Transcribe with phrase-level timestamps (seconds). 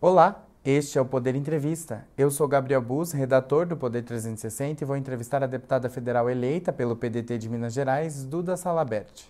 [0.00, 2.06] Olá, este é o Poder Entrevista.
[2.16, 6.72] Eu sou Gabriel Bus, redator do Poder 360 e vou entrevistar a deputada federal eleita
[6.72, 9.24] pelo PDT de Minas Gerais, Duda Salabert.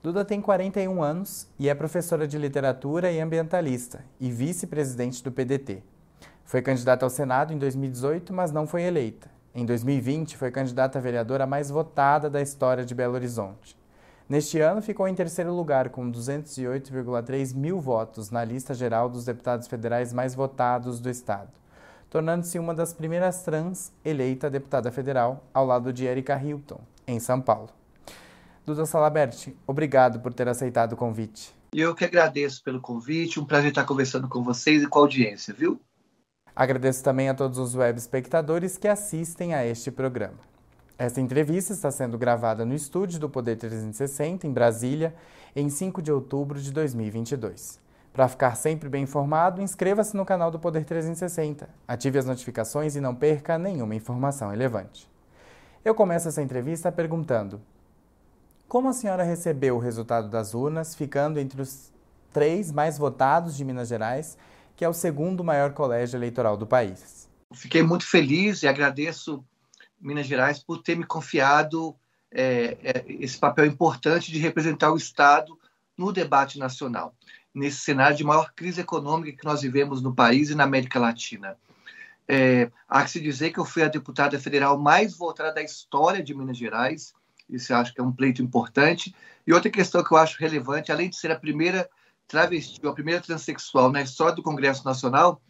[0.00, 5.82] Duda tem 41 anos e é professora de literatura e ambientalista e vice-presidente do PDT.
[6.44, 9.28] Foi candidata ao Senado em 2018, mas não foi eleita.
[9.52, 13.76] Em 2020, foi candidata a vereadora mais votada da história de Belo Horizonte.
[14.28, 19.66] Neste ano, ficou em terceiro lugar, com 208,3 mil votos na lista geral dos deputados
[19.66, 21.48] federais mais votados do Estado,
[22.10, 27.40] tornando-se uma das primeiras trans eleita deputada federal, ao lado de Erika Hilton, em São
[27.40, 27.70] Paulo.
[28.66, 31.56] Duda Salabert, obrigado por ter aceitado o convite.
[31.72, 35.54] Eu que agradeço pelo convite, um prazer estar conversando com vocês e com a audiência,
[35.54, 35.80] viu?
[36.54, 40.47] Agradeço também a todos os web espectadores que assistem a este programa.
[40.98, 45.14] Esta entrevista está sendo gravada no estúdio do Poder 360, em Brasília,
[45.54, 47.78] em 5 de outubro de 2022.
[48.12, 53.00] Para ficar sempre bem informado, inscreva-se no canal do Poder 360, ative as notificações e
[53.00, 55.08] não perca nenhuma informação relevante.
[55.84, 57.60] Eu começo essa entrevista perguntando:
[58.66, 61.92] Como a senhora recebeu o resultado das urnas, ficando entre os
[62.32, 64.36] três mais votados de Minas Gerais,
[64.74, 67.28] que é o segundo maior colégio eleitoral do país?
[67.54, 69.44] Fiquei muito feliz e agradeço
[70.00, 71.96] Minas Gerais por ter me confiado
[72.30, 75.58] é, é, esse papel importante de representar o Estado
[75.96, 77.14] no debate nacional,
[77.52, 81.56] nesse cenário de maior crise econômica que nós vivemos no país e na América Latina.
[82.28, 86.22] É, há que se dizer que eu fui a deputada federal mais votada da história
[86.22, 87.14] de Minas Gerais,
[87.48, 89.14] isso acho que é um pleito importante.
[89.46, 91.88] E outra questão que eu acho relevante, além de ser a primeira
[92.26, 95.40] travesti, a primeira transexual na história do Congresso Nacional,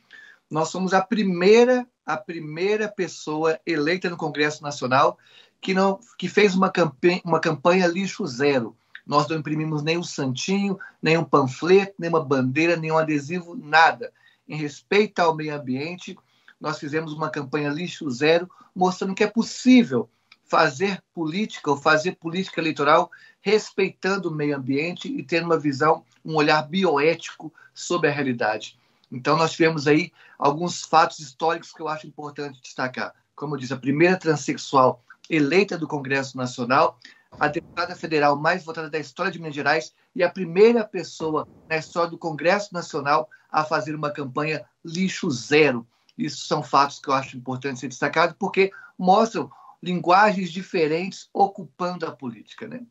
[0.51, 5.19] nós somos a primeira a primeira pessoa eleita no Congresso Nacional
[5.61, 8.77] que não que fez uma campanha, uma campanha lixo zero.
[9.07, 13.57] Nós não imprimimos nem um santinho, nem um panfleto, nem uma bandeira, nem um adesivo,
[13.57, 14.13] nada.
[14.47, 16.17] Em respeito ao meio ambiente,
[16.61, 20.09] nós fizemos uma campanha lixo zero, mostrando que é possível
[20.45, 23.11] fazer política ou fazer política eleitoral
[23.41, 28.79] respeitando o meio ambiente e tendo uma visão, um olhar bioético sobre a realidade.
[29.11, 33.15] Então, nós tivemos aí alguns fatos históricos que eu acho importante destacar.
[33.35, 36.99] Como eu disse, a primeira transexual eleita do Congresso Nacional,
[37.39, 41.77] a deputada federal mais votada da história de Minas Gerais e a primeira pessoa na
[41.77, 45.87] história do Congresso Nacional a fazer uma campanha lixo zero.
[46.17, 49.51] Isso são fatos que eu acho importante ser destacados, porque mostram
[49.83, 52.67] linguagens diferentes ocupando a política.
[52.67, 52.83] Né?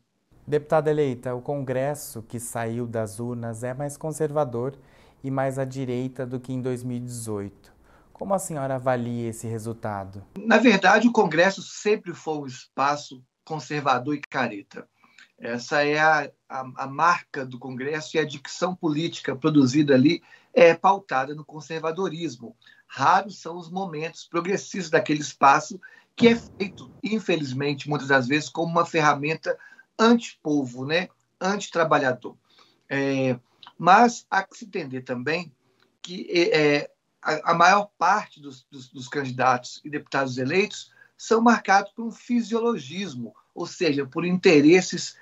[0.46, 4.74] Deputada eleita, o Congresso que saiu das urnas é mais conservador
[5.22, 7.72] e mais à direita do que em 2018.
[8.12, 10.24] Como a senhora avalia esse resultado?
[10.38, 14.88] Na verdade, o Congresso sempre foi um espaço conservador e careta.
[15.38, 20.20] Essa é a, a, a, marca do Congresso e a dicção política produzida ali
[20.52, 22.56] é pautada no conservadorismo.
[22.88, 25.80] Raros são os momentos progressistas daquele espaço
[26.16, 29.56] que é feito, infelizmente, muitas das vezes, como uma ferramenta
[29.96, 31.08] anti-povo, né?
[31.40, 32.36] anti-trabalhador.
[32.88, 33.38] É,
[33.78, 35.52] mas há que se entender também
[36.02, 36.90] que é,
[37.22, 42.10] a, a, maior parte dos, dos, dos candidatos e deputados eleitos são marcados por um
[42.10, 45.16] fisiologismo, ou seja, por interesses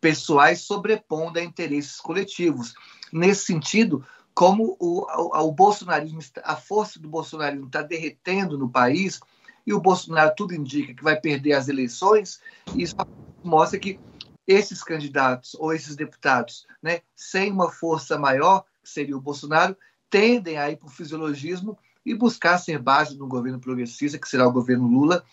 [0.00, 2.74] pessoais sobrepondo a interesses coletivos.
[3.12, 9.20] Nesse sentido, como o, o, o bolsonarismo, a força do bolsonarismo está derretendo no país
[9.66, 12.40] e o Bolsonaro tudo indica que vai perder as eleições,
[12.74, 12.96] isso
[13.44, 13.98] mostra que
[14.46, 19.76] esses candidatos ou esses deputados, né, sem uma força maior, que seria o Bolsonaro,
[20.10, 24.46] tendem a ir para o fisiologismo e buscar ser base no governo progressista, que será
[24.46, 25.24] o governo Lula,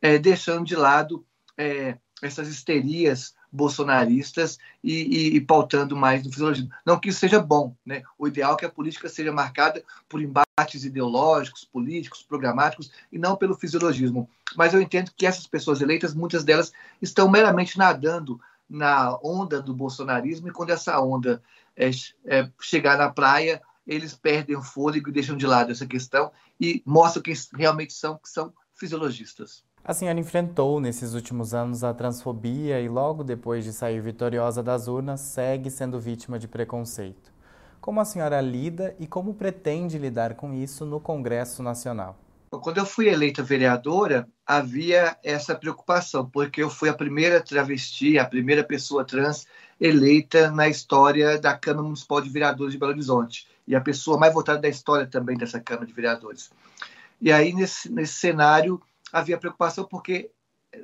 [0.00, 1.24] é, deixando de lado
[1.56, 6.70] é, essas histerias bolsonaristas e, e, e, pautando mais no fisiologismo.
[6.84, 8.02] Não que isso seja bom, né?
[8.18, 13.36] O ideal é que a política seja marcada por embates ideológicos, políticos, programáticos e não
[13.36, 14.28] pelo fisiologismo.
[14.56, 19.74] Mas eu entendo que essas pessoas eleitas, muitas delas estão meramente nadando na onda do
[19.74, 21.42] bolsonarismo e quando essa onda
[21.76, 21.90] é,
[22.26, 26.30] é, chegar na praia, eles perdem o fôlego e deixam de lado essa questão
[26.60, 29.62] e mostram que realmente são, que são fisiologistas.
[29.84, 34.88] A senhora enfrentou nesses últimos anos a transfobia e logo depois de sair vitoriosa das
[34.88, 37.30] urnas segue sendo vítima de preconceito.
[37.82, 42.23] Como a senhora lida e como pretende lidar com isso no Congresso Nacional?
[42.60, 48.24] Quando eu fui eleita vereadora, havia essa preocupação, porque eu fui a primeira travesti, a
[48.24, 49.46] primeira pessoa trans
[49.80, 54.32] eleita na história da Câmara Municipal de Vereadores de Belo Horizonte e a pessoa mais
[54.32, 56.50] votada da história também dessa Câmara de Vereadores.
[57.20, 58.80] E aí, nesse, nesse cenário,
[59.12, 60.30] havia preocupação porque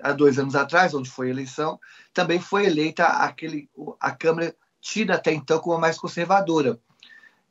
[0.02, 1.78] há dois anos atrás, onde foi a eleição,
[2.14, 3.68] também foi eleita aquele,
[4.00, 6.80] a Câmara tida até então como a mais conservadora.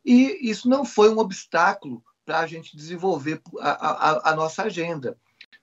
[0.03, 5.17] E isso não foi um obstáculo para a gente desenvolver a, a, a, nossa agenda.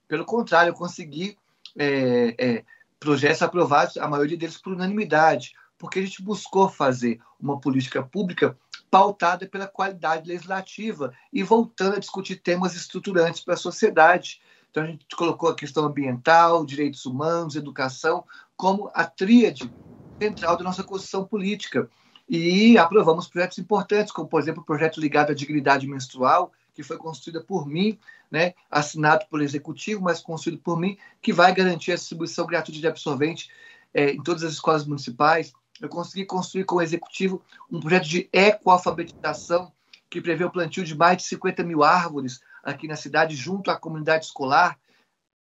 [0.08, 1.38] Pelo contrário, eu consegui
[1.78, 2.64] é, é,
[2.98, 8.58] projetos aprovados, a maioria deles por unanimidade, porque a gente buscou fazer uma política pública
[8.90, 14.40] pautada pela qualidade legislativa e voltando a discutir temas estruturantes para a sociedade.
[14.69, 18.24] Então, a gente colocou a questão ambiental, direitos humanos, educação,
[18.56, 19.72] como a tríade
[20.20, 21.88] central da nossa Constituição política.
[22.28, 26.96] E aprovamos projetos importantes, como, por exemplo, o projeto ligado à dignidade menstrual, que foi
[26.96, 27.99] construída por mim,
[28.31, 32.87] né, assinado pelo Executivo, mas construído por mim, que vai garantir a distribuição gratuita de
[32.87, 33.50] absorvente
[33.94, 35.52] é, em todas as escolas municipais.
[35.81, 37.40] Eu consegui construir com o Executivo
[37.70, 39.72] um projeto de ecoalfabetização
[40.11, 43.76] que prevê o plantio de mais de 50 mil árvores aqui na cidade, junto à
[43.76, 44.79] comunidade escolar,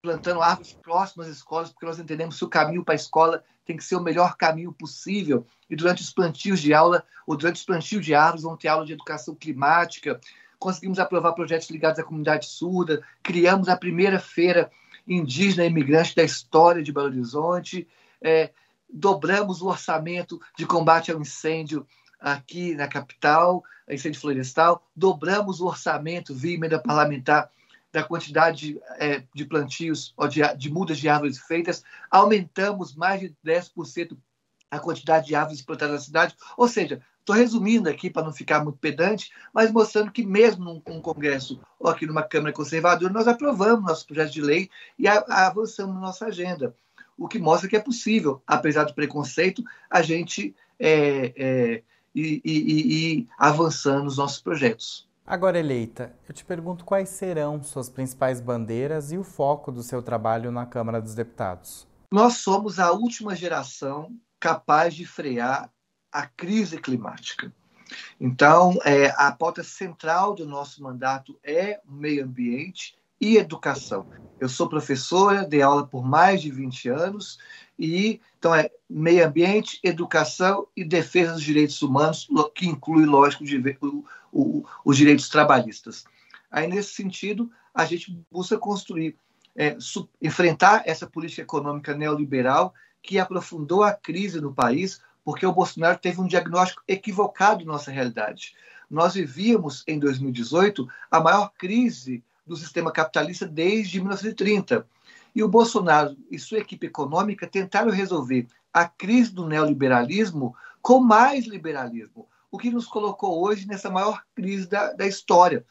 [0.04, 3.74] plantando árvores próximas às escolas, porque nós entendemos que o caminho para a escola tem
[3.74, 5.46] que ser o melhor caminho possível.
[5.70, 8.84] E durante os plantios de aula, ou durante os plantios de árvores, vão ter aula
[8.84, 10.20] de educação climática.
[10.58, 14.70] Conseguimos aprovar projetos ligados à comunidade surda, criamos a primeira feira
[15.08, 17.88] indígena imigrante da história de Belo Horizonte,
[18.20, 18.50] é,
[18.92, 21.86] dobramos o orçamento de combate ao incêndio
[22.20, 27.50] aqui na capital, incêndio florestal, dobramos o orçamento via emenda parlamentar
[27.94, 33.32] da quantidade é, de plantios ou de, de, mudas de árvores feitas, aumentamos mais de
[33.46, 34.18] 10%
[34.68, 36.36] a quantidade de árvores plantadas na cidade.
[36.56, 41.00] Ou seja, estou resumindo aqui para não ficar muito pedante, mas mostrando que mesmo num,
[41.00, 44.68] Congresso ou aqui numa Câmara Conservadora, nós aprovamos nosso projeto de lei
[44.98, 46.74] e a, a avançamos nossa agenda.
[47.16, 51.82] O que mostra que é possível, apesar do preconceito, a gente é, é,
[52.12, 55.06] ir, ir, ir avançando nos nossos projetos.
[55.26, 60.02] Agora eleita, eu te pergunto quais serão suas principais bandeiras e o foco do seu
[60.02, 61.88] trabalho na Câmara dos Deputados.
[62.12, 65.70] Nós somos a última geração capaz de frear
[66.12, 67.50] a crise climática.
[68.20, 74.06] Então, é, a pauta central do nosso mandato é o meio ambiente e educação.
[74.38, 77.38] Eu sou professora, dei aula por mais de 20 anos
[77.78, 83.42] e então é meio ambiente, educação e defesa dos direitos humanos, que inclui, lógico,
[84.34, 86.04] o, os direitos trabalhistas.
[86.50, 89.16] Aí, nesse sentido, a gente busca construir,
[89.56, 89.76] é,
[90.20, 96.20] enfrentar essa política econômica neoliberal que aprofundou a crise no país, porque o Bolsonaro teve
[96.20, 98.54] um diagnóstico equivocado de nossa realidade.
[98.90, 104.86] Nós vivíamos, em 2018, a maior crise do sistema capitalista desde 1930.
[105.34, 111.46] E o Bolsonaro e sua equipe econômica tentaram resolver a crise do neoliberalismo com mais
[111.46, 115.66] liberalismo, o que nos colocou hoje nessa maior crise da, da história.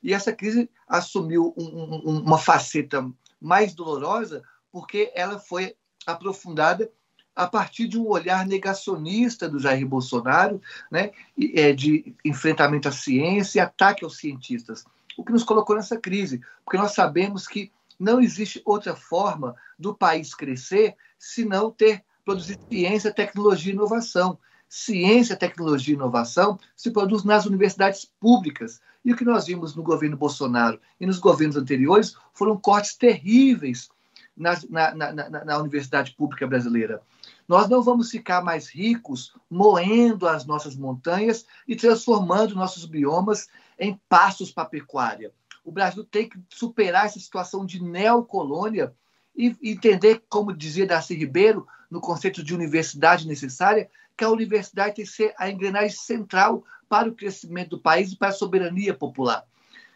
[0.00, 5.74] E essa crise assumiu um, um, uma faceta mais dolorosa porque ela foi
[6.06, 6.88] aprofundada
[7.34, 10.62] a partir de um olhar negacionista do Jair Bolsonaro,
[10.92, 11.10] né,
[11.56, 14.84] é, de enfrentamento à ciência e ataque aos cientistas,
[15.16, 19.92] o que nos colocou nessa crise, porque nós sabemos que não existe outra forma do
[19.92, 24.38] país crescer se não ter produzir ciência, tecnologia e inovação.
[24.68, 28.80] Ciência, tecnologia e inovação se produz nas universidades públicas.
[29.04, 33.88] E o que nós vimos no governo Bolsonaro e nos governos anteriores foram cortes terríveis
[34.36, 37.02] na, na, na, na, universidade pública brasileira.
[37.48, 43.98] Nós não vamos ficar mais ricos moendo as nossas montanhas e transformando nossos biomas em
[44.08, 45.32] pastos para a pecuária.
[45.64, 48.94] O Brasil tem que superar essa situação de neocolônia
[49.36, 55.04] e entender, como dizia Darcy Ribeiro, no conceito de universidade necessária, que a universidade tem
[55.04, 59.44] que ser a engrenagem central para o crescimento do país e para a soberania popular.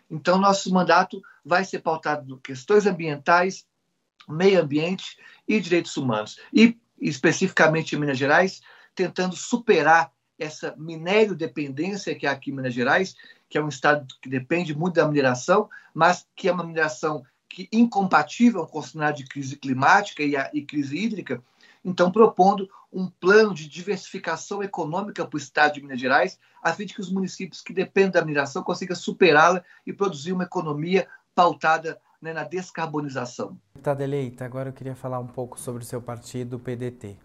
[0.09, 3.67] Então, nosso mandato vai ser pautado em questões ambientais,
[4.29, 6.39] meio ambiente e direitos humanos.
[6.55, 8.61] E, especificamente em Minas Gerais,
[8.95, 13.17] tentando superar essa minério dependência que há aqui em Minas Gerais,
[13.49, 17.69] que é um estado que depende muito da mineração, mas que é uma mineração que
[17.73, 21.43] incompatível com o cenário de crise climática e, a, e crise hídrica,
[21.85, 26.85] então propondo um plano de diversificação econômica para o estado de Minas Gerais, a fim
[26.85, 31.99] de que os municípios que dependem da mineração consigam superá-la e produzir uma economia pautada
[32.21, 33.59] né, na descarbonização.
[33.75, 37.17] Deputada eleita, agora eu queria falar um pouco sobre o seu partido, o PDT.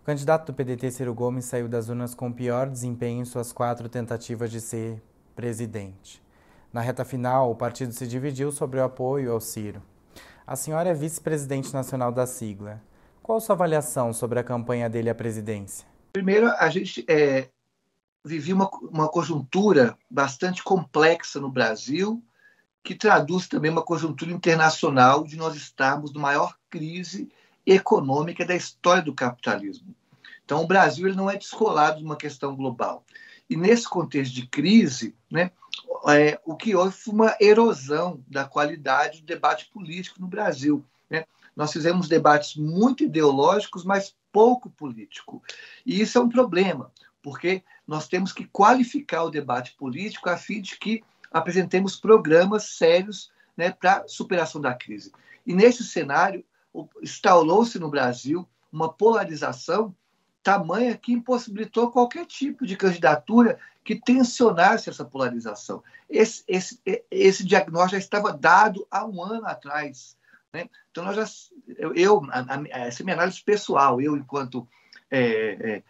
[0.00, 3.88] O candidato do PDT, Ciro Gomes, saiu das urnas com pior desempenho em suas quatro
[3.88, 5.02] tentativas de ser
[5.34, 6.22] presidente.
[6.72, 9.82] Na reta final, o partido se dividiu sobre o apoio ao Ciro.
[10.46, 12.80] A senhora é vice-presidente nacional da sigla.
[13.26, 15.84] Qual sua avaliação sobre a campanha dele à presidência?
[16.12, 17.48] Primeiro, a gente é,
[18.54, 22.22] uma, uma conjuntura bastante complexa no Brasil,
[22.84, 27.28] que traduz também uma conjuntura internacional de nós estarmos na maior crise
[27.66, 29.92] econômica da história do capitalismo.
[30.44, 33.04] Então, o Brasil ele não é descolado de uma questão global.
[33.50, 35.50] E nesse contexto de crise, né,
[36.08, 40.84] é, o que houve foi uma erosão da qualidade do debate político no Brasil.
[41.10, 41.24] Né?
[41.56, 45.42] Nós fizemos debates muito ideológicos, mas pouco político.
[45.84, 50.60] E isso é um problema, porque nós temos que qualificar o debate político a fim
[50.60, 55.10] de que apresentemos programas sérios né, para superação da crise.
[55.46, 56.44] E nesse cenário,
[57.02, 59.94] instaurou-se no Brasil uma polarização
[60.42, 65.82] tamanha que impossibilitou qualquer tipo de candidatura que tensionasse essa polarização.
[66.08, 70.15] Esse, esse, esse diagnóstico já estava dado há um ano atrás.
[70.56, 70.70] Né?
[70.90, 71.26] Então, nós já,
[71.94, 74.66] eu, a, a, essa é minha análise pessoal, eu, enquanto
[75.10, 75.82] é, é,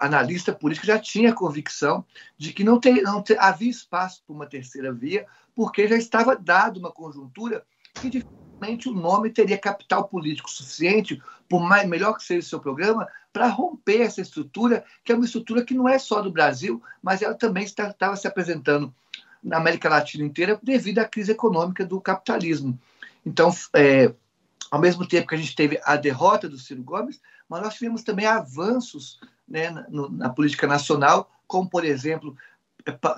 [0.00, 2.04] analista político, já tinha convicção
[2.36, 6.34] de que não, tem, não ter, havia espaço para uma terceira via, porque já estava
[6.34, 7.64] dado uma conjuntura
[7.94, 12.60] que dificilmente o nome teria capital político suficiente, por mais melhor que seja o seu
[12.60, 16.82] programa, para romper essa estrutura, que é uma estrutura que não é só do Brasil,
[17.00, 18.92] mas ela também estava se apresentando
[19.42, 22.78] na América Latina inteira devido à crise econômica do capitalismo.
[23.24, 24.12] Então, é,
[24.70, 28.02] ao mesmo tempo que a gente teve a derrota do Ciro Gomes, mas nós tivemos
[28.02, 32.36] também avanços né, na, na política nacional, como, por exemplo,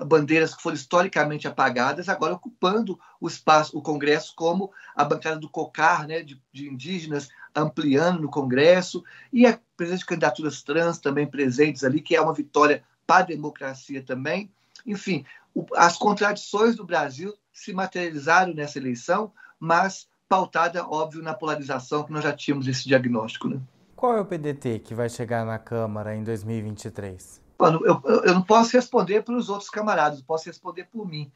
[0.05, 5.49] bandeiras que foram historicamente apagadas, agora ocupando o espaço, o Congresso, como a bancada do
[5.49, 11.27] COCAR, né, de, de indígenas, ampliando no Congresso, e a presença de candidaturas trans também
[11.27, 14.51] presentes ali, que é uma vitória para a democracia também.
[14.85, 19.31] Enfim, o, as contradições do Brasil se materializaram nessa eleição,
[19.63, 23.47] mas pautada, óbvio, na polarização que nós já tínhamos esse diagnóstico.
[23.47, 23.61] Né?
[23.95, 27.41] Qual é o PDT que vai chegar na Câmara em 2023?
[27.57, 31.31] Mano, eu, eu não posso responder pelos outros camaradas, eu posso responder por mim.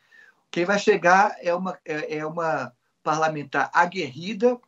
[0.52, 4.60] Quem vai chegar é uma, é, é uma parlamentar aguerrida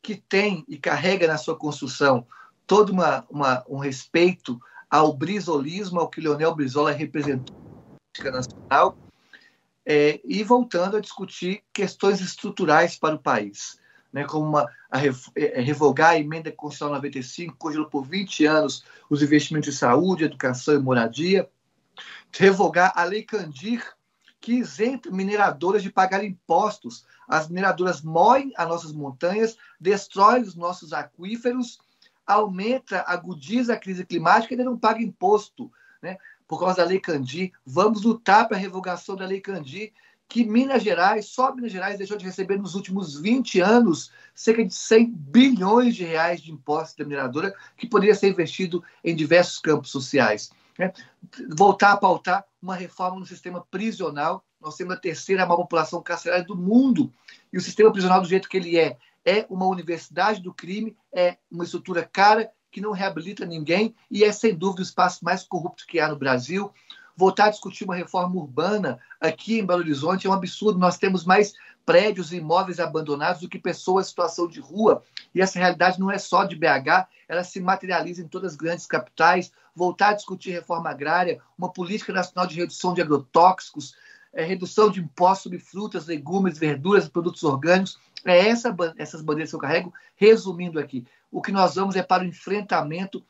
[0.00, 2.24] que tem e carrega na sua construção
[2.68, 8.96] todo uma, uma, um respeito ao brisolismo, ao que Leonel Brizola representou na política nacional,
[9.84, 13.80] é, e voltando a discutir questões estruturais para o país
[14.12, 15.00] né, como uma, a,
[15.36, 20.74] é, revogar a emenda constitucional 95, congelou por 20 anos os investimentos em saúde, educação
[20.74, 21.48] e moradia,
[22.30, 23.82] revogar a Lei Candir,
[24.40, 27.06] que isenta mineradoras de pagar impostos.
[27.28, 31.78] As mineradoras moem as nossas montanhas, destroem os nossos aquíferos,
[32.26, 35.70] aumenta, agudiza a crise climática e ainda não paga imposto.
[36.02, 36.18] Né?
[36.52, 39.90] Por causa da Lei Candir, vamos lutar para a revogação da Lei Candir,
[40.28, 44.74] que Minas Gerais, só Minas Gerais, deixou de receber nos últimos 20 anos cerca de
[44.74, 49.90] 100 bilhões de reais de impostos da mineradora, que poderia ser investido em diversos campos
[49.90, 50.50] sociais.
[50.78, 50.92] Né?
[51.56, 54.44] Voltar a pautar uma reforma no sistema prisional.
[54.60, 57.10] Nós temos a terceira maior população carcerária do mundo.
[57.50, 61.38] E o sistema prisional, do jeito que ele é, é uma universidade do crime, é
[61.50, 65.86] uma estrutura cara que não reabilita ninguém e é, sem dúvida, o espaço mais corrupto
[65.86, 66.72] que há no Brasil
[67.16, 70.78] voltar a discutir uma reforma urbana aqui em Belo Horizonte é um absurdo.
[70.78, 75.02] Nós temos mais prédios e imóveis abandonados do que pessoas em situação de rua.
[75.34, 78.86] E essa realidade não é só de BH, ela se materializa em todas as grandes
[78.86, 79.52] capitais.
[79.74, 83.94] Voltar a discutir reforma agrária, uma política nacional de redução de agrotóxicos,
[84.32, 87.98] é, redução de impostos sobre frutas, legumes, verduras e produtos orgânicos.
[88.24, 89.92] É essa, essas bandeiras que eu carrego.
[90.16, 93.24] Resumindo aqui, o que nós vamos é para o enfrentamento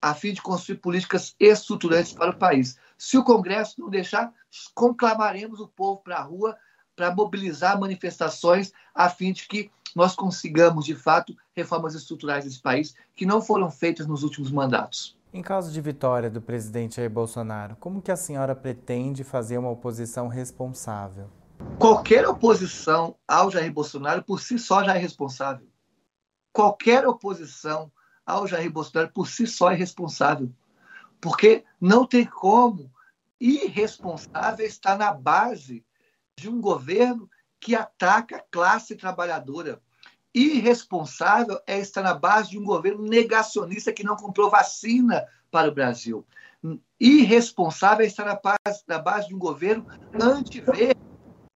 [0.00, 2.78] a fim de construir políticas estruturantes para o país.
[2.96, 4.32] Se o Congresso não deixar,
[4.74, 6.56] conclamaremos o povo para a rua
[6.96, 12.94] para mobilizar manifestações a fim de que nós consigamos, de fato, reformas estruturais desse país
[13.14, 15.18] que não foram feitas nos últimos mandatos.
[15.32, 19.70] Em caso de vitória do presidente Jair Bolsonaro, como que a senhora pretende fazer uma
[19.70, 21.30] oposição responsável?
[21.78, 25.66] Qualquer oposição ao Jair Bolsonaro por si só já é responsável.
[26.52, 27.90] Qualquer oposição
[28.26, 30.52] ao Jair Bolsonaro por si só é responsável.
[31.20, 32.92] Porque não tem como
[33.40, 35.84] irresponsável estar na base
[36.36, 39.80] de um governo que ataca a classe trabalhadora.
[40.34, 45.74] Irresponsável é estar na base de um governo negacionista que não comprou vacina para o
[45.74, 46.26] Brasil.
[46.98, 49.86] Irresponsável é estar na base, na base de um governo
[50.20, 51.09] antiverde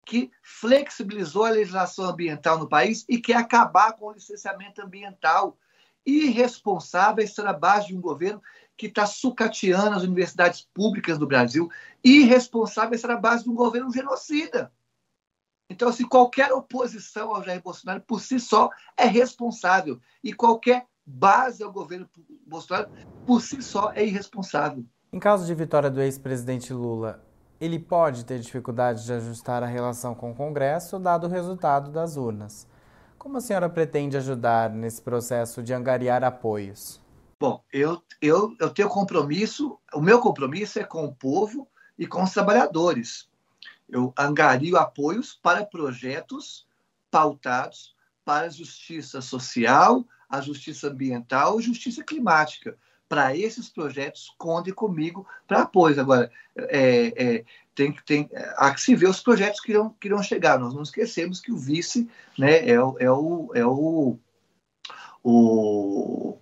[0.05, 5.59] que flexibilizou a legislação ambiental no país e quer acabar com o licenciamento ambiental
[6.07, 8.43] irresponsável estar base de um governo
[8.77, 11.71] que está sucateando as universidades públicas do Brasil,
[12.03, 14.73] irresponsável estar base de um governo genocida.
[15.71, 19.99] Então, assim, qualquer oposição ao Jair Bolsonaro por si só é responsável.
[20.23, 22.09] E qualquer base ao governo
[22.47, 22.91] Bolsonaro
[23.27, 24.85] por si só é irresponsável.
[25.13, 27.24] Em caso de vitória do ex-presidente Lula,
[27.61, 32.17] ele pode ter dificuldade de ajustar a relação com o Congresso, dado o resultado das
[32.17, 32.67] urnas.
[33.19, 37.01] Como a senhora pretende ajudar nesse processo de angariar apoios?
[37.41, 41.67] Bom, eu, eu, eu tenho compromisso, o meu compromisso é com o povo
[41.99, 43.29] e com os trabalhadores.
[43.89, 46.67] Eu angario apoios para projetos
[47.11, 47.95] pautados
[48.25, 52.77] para a justiça social, a justiça ambiental e justiça climática.
[53.09, 56.01] Para esses projetos, conte comigo para apoio.
[56.01, 57.45] Agora, é, é,
[57.75, 60.59] tem, tem, há que se ver os projetos que irão, que irão chegar.
[60.59, 62.09] Nós não esquecemos que o vice
[62.39, 64.19] né, é, o, é, o, é o,
[65.23, 66.39] o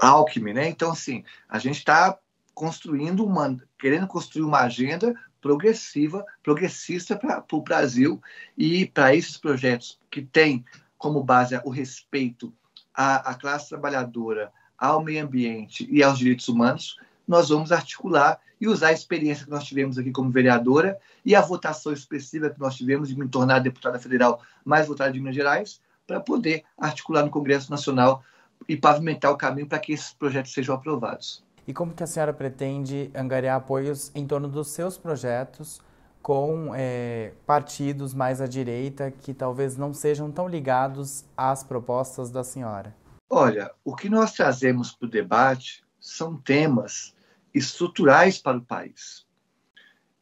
[0.00, 0.54] Alckmin.
[0.54, 0.68] Né?
[0.68, 2.18] Então, assim, a gente está
[2.54, 8.20] construindo uma, querendo construir uma agenda progressiva, progressista para o Brasil
[8.56, 10.64] e para esses projetos que têm
[10.96, 12.52] como base o respeito
[12.92, 18.68] à, à classe trabalhadora, ao meio ambiente e aos direitos humanos, nós vamos articular e
[18.68, 22.76] usar a experiência que nós tivemos aqui como vereadora e a votação expressiva que nós
[22.76, 27.30] tivemos de me tornar deputada federal mais votada de Minas Gerais, para poder articular no
[27.30, 28.24] Congresso Nacional
[28.66, 31.44] e pavimentar o caminho para que esses projetos sejam aprovados.
[31.66, 35.82] E como que a senhora pretende angariar apoios em torno dos seus projetos
[36.22, 42.42] com é, partidos mais à direita que talvez não sejam tão ligados às propostas da
[42.42, 42.94] senhora?
[43.30, 47.14] Olha, o que nós trazemos para o debate são temas
[47.52, 49.26] estruturais para o país.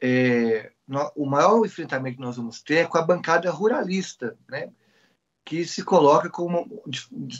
[0.01, 4.71] É, no, o maior enfrentamento que nós vamos ter é com a bancada ruralista, né,
[5.45, 6.83] que se coloca como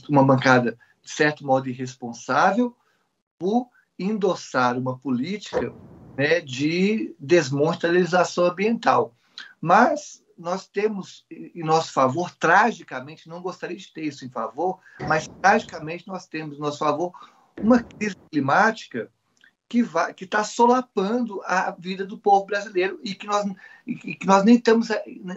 [0.07, 2.75] uma, bancada, de certo modo, irresponsável
[3.38, 3.69] por
[4.00, 5.74] endossar uma política
[6.17, 9.13] né, de desmonstalização ambiental.
[9.59, 15.27] Mas nós temos em nosso favor, tragicamente, não gostaria de ter isso em favor, mas
[15.41, 17.12] tragicamente nós temos em nosso favor
[17.60, 19.10] uma crise climática
[19.67, 19.84] que
[20.15, 23.46] que está solapando a vida do povo brasileiro e que nós,
[23.86, 24.89] e que nós nem estamos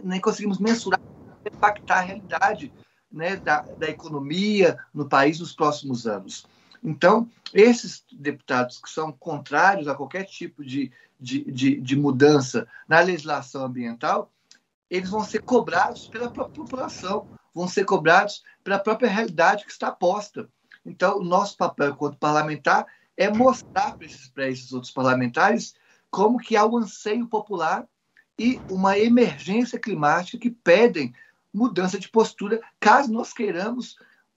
[0.04, 1.00] nem conseguimos mensurar
[1.44, 2.72] impactar a realidade
[3.10, 6.46] né, da, da economia no país nos próximos anos.
[6.82, 13.00] Então, esses deputados que são contrários a qualquer tipo de, de, de, de mudança na
[13.00, 14.30] legislação ambiental,
[14.90, 19.90] eles vão ser cobrados pela própria população, vão ser cobrados pela própria realidade que está
[19.90, 20.48] posta.
[20.84, 25.74] Então, o nosso papel enquanto parlamentar é mostrar para esses, para esses outros parlamentares
[26.10, 27.86] como que há um anseio popular
[28.38, 31.14] e uma emergência climática que pedem
[31.52, 33.96] mudança de postura, caso nós queiramos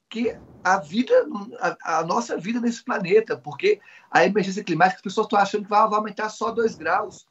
[0.10, 1.13] que a vida,
[1.60, 3.80] a, a, nossa vida nesse planeta, porque
[4.12, 7.26] a emergência climática, as pessoas estão achando que vai, vai aumentar só 2 graus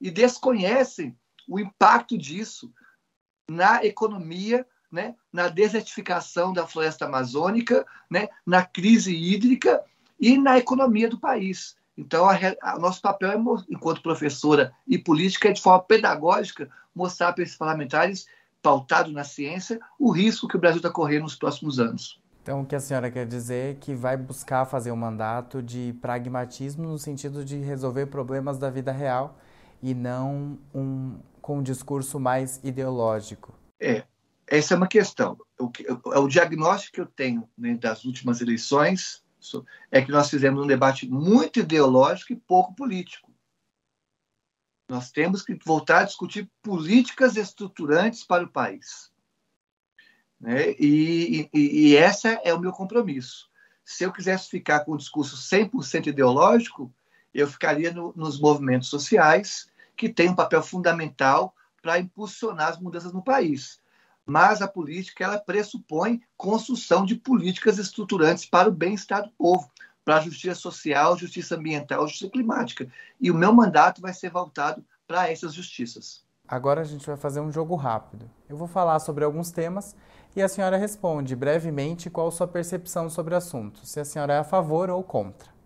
[0.00, 1.16] e desconhecem
[1.48, 2.70] o impacto disso
[3.48, 9.82] na economia, né, na desertificação da floresta amazônica, né, na crise hídrica
[10.20, 11.76] e na economia do país.
[11.96, 17.42] Então, o nosso papel, é, enquanto professora e política, é de forma pedagógica mostrar para
[17.42, 18.26] esses parlamentares
[18.62, 22.20] pautado na ciência, o risco que o Brasil está correndo nos próximos anos.
[22.42, 25.94] Então, o que a senhora quer dizer é que vai buscar fazer um mandato de
[26.00, 29.38] pragmatismo no sentido de resolver problemas da vida real
[29.82, 33.58] e não um, com um discurso mais ideológico.
[33.80, 34.04] É,
[34.46, 35.34] essa é uma questão.
[35.58, 39.24] O, que, o diagnóstico que eu tenho né, das últimas eleições
[39.90, 43.32] é que nós fizemos um debate muito ideológico e pouco político.
[44.90, 49.10] Nós temos que voltar a discutir políticas estruturantes para o país.
[50.38, 50.72] Né?
[50.72, 53.48] E, e, e esse é o meu compromisso.
[53.86, 56.92] Se eu quisesse ficar com um discurso 100% ideológico,
[57.32, 59.66] eu ficaria no, nos movimentos sociais,
[59.98, 63.80] que têm um papel fundamental para impulsionar as mudanças no país.
[64.24, 69.68] Mas a política ela pressupõe construção de políticas estruturantes para o bem-estar do povo,
[70.04, 72.88] para a justiça social, justiça ambiental, justiça climática.
[73.20, 76.24] E o meu mandato vai ser voltado para essas justiças.
[76.46, 78.30] Agora a gente vai fazer um jogo rápido.
[78.48, 79.96] Eu vou falar sobre alguns temas
[80.36, 84.38] e a senhora responde brevemente qual sua percepção sobre o assunto, se a senhora é
[84.38, 85.57] a favor ou contra.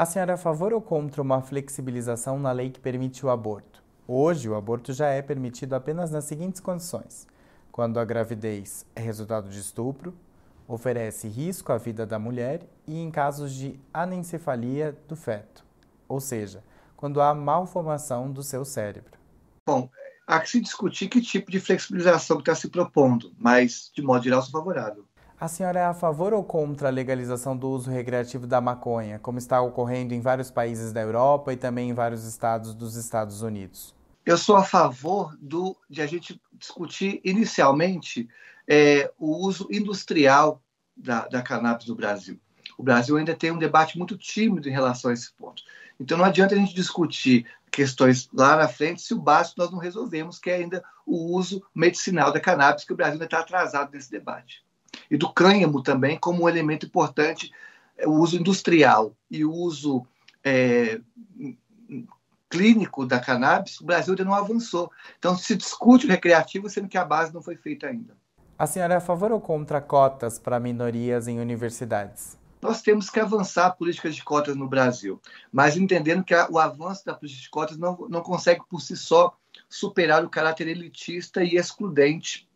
[0.00, 3.84] A senhora é a favor ou contra uma flexibilização na lei que permite o aborto?
[4.08, 7.28] Hoje, o aborto já é permitido apenas nas seguintes condições:
[7.70, 10.14] quando a gravidez é resultado de estupro,
[10.66, 15.66] oferece risco à vida da mulher e em casos de anencefalia do feto,
[16.08, 16.64] ou seja,
[16.96, 19.18] quando há malformação do seu cérebro.
[19.68, 19.90] Bom,
[20.26, 24.40] há que se discutir que tipo de flexibilização está se propondo, mas, de modo geral,
[24.40, 25.04] sou favorável.
[25.40, 29.38] A senhora é a favor ou contra a legalização do uso recreativo da maconha, como
[29.38, 33.94] está ocorrendo em vários países da Europa e também em vários estados dos Estados Unidos?
[34.26, 38.28] Eu sou a favor do, de a gente discutir inicialmente
[38.68, 40.62] é, o uso industrial
[40.94, 42.38] da, da cannabis no Brasil.
[42.76, 45.62] O Brasil ainda tem um debate muito tímido em relação a esse ponto.
[45.98, 49.78] Então não adianta a gente discutir questões lá na frente se o básico nós não
[49.78, 53.90] resolvemos, que é ainda o uso medicinal da cannabis, que o Brasil ainda está atrasado
[53.90, 54.62] nesse debate.
[55.10, 57.50] E do cânhamo também como um elemento importante
[58.06, 60.06] o uso industrial e o uso
[60.44, 61.00] é,
[62.48, 64.90] clínico da cannabis, o Brasil ainda não avançou.
[65.18, 68.16] Então, se discute o recreativo, sendo que a base não foi feita ainda.
[68.58, 72.38] A senhora é a favor ou contra cotas para minorias em universidades?
[72.60, 75.18] Nós temos que avançar políticas de cotas no Brasil,
[75.50, 79.34] mas entendendo que o avanço da política de cotas não, não consegue por si só
[79.66, 82.49] superar o caráter elitista e excludente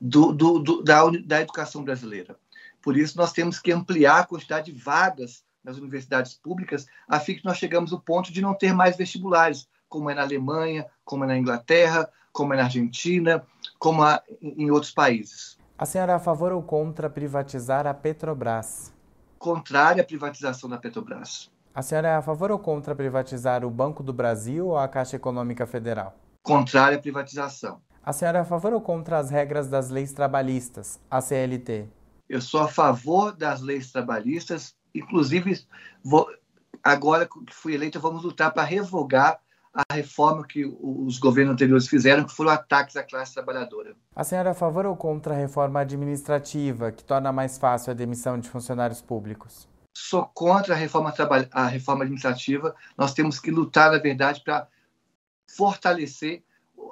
[0.00, 2.36] do, do, do, da, da educação brasileira.
[2.82, 7.34] Por isso, nós temos que ampliar a quantidade de vagas nas universidades públicas, a fim
[7.34, 11.24] que nós chegamos ao ponto de não ter mais vestibulares, como é na Alemanha, como
[11.24, 13.44] é na Inglaterra, como é na Argentina,
[13.78, 15.58] como é em outros países.
[15.76, 18.92] A senhora é a favor ou contra privatizar a Petrobras?
[19.38, 21.50] Contrária à privatização da Petrobras.
[21.74, 25.16] A senhora é a favor ou contra privatizar o Banco do Brasil ou a Caixa
[25.16, 26.16] Econômica Federal?
[26.42, 27.80] Contrária à privatização.
[28.08, 31.90] A senhora é a favor ou contra as regras das leis trabalhistas, a CLT?
[32.26, 35.62] Eu sou a favor das leis trabalhistas, inclusive
[36.02, 36.26] vou,
[36.82, 39.38] agora que fui eleito, vamos lutar para revogar
[39.74, 43.94] a reforma que os governos anteriores fizeram, que foram ataques à classe trabalhadora.
[44.16, 47.94] A senhora é a favor ou contra a reforma administrativa, que torna mais fácil a
[47.94, 49.68] demissão de funcionários públicos?
[49.94, 51.12] Sou contra a reforma,
[51.52, 52.74] a reforma administrativa.
[52.96, 54.66] Nós temos que lutar, na verdade, para
[55.46, 56.42] fortalecer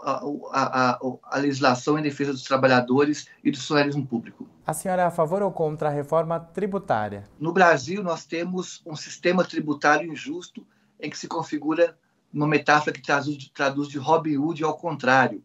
[0.03, 0.23] a,
[0.53, 4.49] a, a, legislação em defesa dos trabalhadores e do funcionalismo público.
[4.67, 7.25] A senhora é a favor ou contra a reforma tributária?
[7.39, 10.67] No Brasil, nós temos um sistema tributário injusto
[11.01, 11.97] em que se configura
[12.33, 15.43] uma metáfora que traduz, traduz de Robin Hood ao contrário,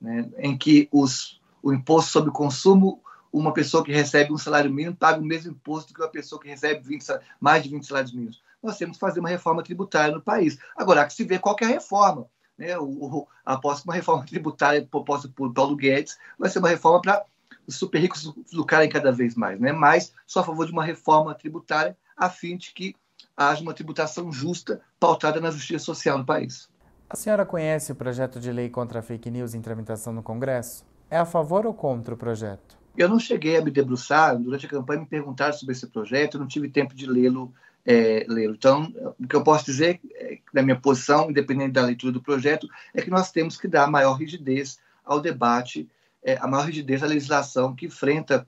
[0.00, 4.72] né, em que os, o imposto sobre o consumo, uma pessoa que recebe um salário
[4.72, 7.06] mínimo paga o mesmo imposto que uma pessoa que recebe 20,
[7.40, 8.42] mais de 20 salários mínimos.
[8.62, 10.58] Nós temos que fazer uma reforma tributária no país.
[10.76, 12.26] Agora, há que se ver qual é a reforma.
[12.58, 12.76] Né?
[12.78, 17.24] O, após uma reforma tributária proposta por Paulo Guedes, vai ser uma reforma para
[17.66, 19.60] os super ricos lucrarem cada vez mais.
[19.60, 19.72] Né?
[19.72, 22.96] Mas sou a favor de uma reforma tributária a fim de que
[23.36, 26.68] haja uma tributação justa pautada na justiça social no país.
[27.08, 30.84] A senhora conhece o projeto de lei contra a fake news em tramitação no Congresso?
[31.08, 32.76] É a favor ou contra o projeto?
[32.96, 36.40] Eu não cheguei a me debruçar, durante a campanha me perguntaram sobre esse projeto, eu
[36.40, 37.54] não tive tempo de lê-lo.
[37.90, 42.12] É, lê então, o que eu posso dizer, é, na minha posição, independente da leitura
[42.12, 45.88] do projeto, é que nós temos que dar maior rigidez ao debate,
[46.22, 48.46] é, a maior rigidez à legislação que enfrenta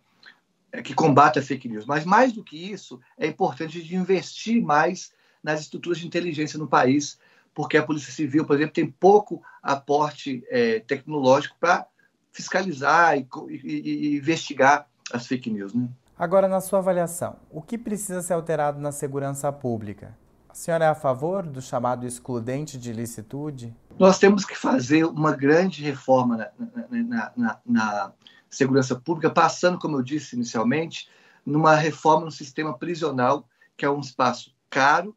[0.70, 1.86] é, que combata a fake news.
[1.86, 5.10] Mas, mais do que isso, é importante de investir mais
[5.42, 7.18] nas estruturas de inteligência no país,
[7.54, 11.86] porque a Polícia Civil, por exemplo, tem pouco aporte é, tecnológico para
[12.30, 15.72] fiscalizar e, e, e, investigar as fake news.
[15.72, 15.88] Né?
[16.20, 20.14] Agora, na sua avaliação, o que precisa ser alterado na segurança pública?
[20.50, 23.74] A senhora é a favor do chamado excludente de licitude?
[23.98, 26.50] Nós temos que fazer uma grande reforma na,
[26.90, 28.12] na, na, na
[28.50, 31.08] segurança pública, passando, como eu disse inicialmente,
[31.46, 35.16] numa reforma no sistema prisional, que é um espaço caro,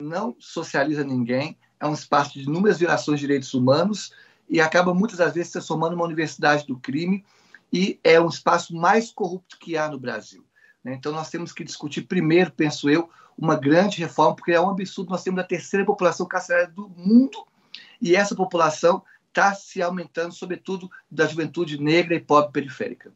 [0.00, 4.14] não socializa ninguém, é um espaço de inúmeras violações de direitos humanos
[4.48, 7.22] e acaba muitas das vezes transformando numa universidade do crime
[7.72, 10.44] e é um espaço mais corrupto que há no Brasil.
[10.84, 10.94] Né?
[10.94, 15.10] Então nós temos que discutir primeiro, penso eu, uma grande reforma, porque é um absurdo
[15.10, 17.46] nós temos a terceira população carcerária do mundo
[18.00, 23.12] e essa população está se aumentando, sobretudo da juventude negra e pobre periférica.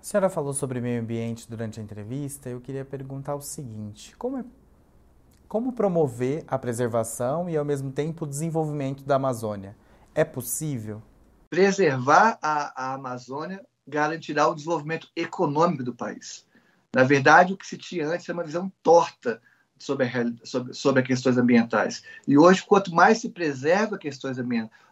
[0.00, 2.48] A senhora falou sobre meio ambiente durante a entrevista.
[2.48, 4.44] Eu queria perguntar o seguinte: como, é,
[5.46, 9.76] como promover a preservação e, ao mesmo tempo, o desenvolvimento da Amazônia?
[10.14, 11.02] É possível?
[11.50, 16.46] Preservar a, a Amazônia garantirá o desenvolvimento econômico do país.
[16.94, 19.40] Na verdade, o que se tinha antes era uma visão torta
[19.78, 20.10] sobre, a,
[20.44, 22.02] sobre, sobre questões ambientais.
[22.26, 24.36] E hoje, quanto mais se preserva questões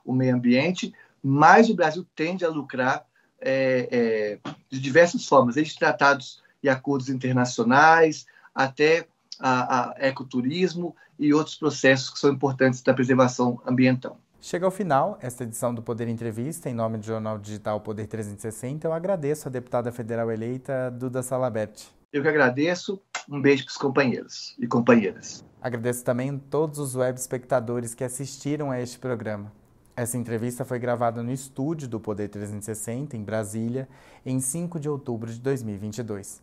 [0.04, 3.04] o meio ambiente, mais o Brasil tende a lucrar
[3.40, 9.06] é, é, de diversas formas, desde tratados e acordos internacionais até
[9.38, 14.18] a, a ecoturismo e outros processos que são importantes da preservação ambiental.
[14.48, 16.70] Chega ao final esta edição do Poder Entrevista.
[16.70, 21.88] Em nome do Jornal Digital Poder 360, eu agradeço a deputada federal eleita Duda Salabert.
[22.12, 23.02] Eu que agradeço.
[23.28, 25.44] Um beijo para os companheiros e companheiras.
[25.60, 29.52] Agradeço também a todos os web espectadores que assistiram a este programa.
[29.96, 33.88] Essa entrevista foi gravada no estúdio do Poder 360, em Brasília,
[34.24, 36.40] em 5 de outubro de 2022.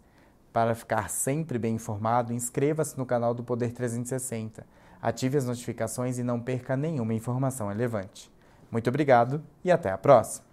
[0.52, 4.68] Para ficar sempre bem informado, inscreva-se no canal do Poder 360,
[5.04, 8.32] ative as notificações e não perca nenhuma informação relevante.
[8.72, 10.53] Muito obrigado e até a próxima!